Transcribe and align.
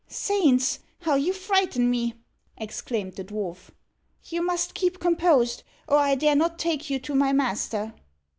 "Saints! 0.07 0.79
how 1.01 1.13
you 1.13 1.31
frighten 1.31 1.91
me!" 1.91 2.15
exclaimed 2.57 3.13
the 3.17 3.23
dwarf. 3.23 3.69
"You 4.23 4.43
must 4.43 4.73
keep 4.73 4.99
composed, 4.99 5.61
or 5.87 5.97
I 5.97 6.15
dare 6.15 6.35
not 6.35 6.57
take 6.57 6.89
you 6.89 6.97
to 7.01 7.13
my 7.13 7.31
master." 7.33 7.93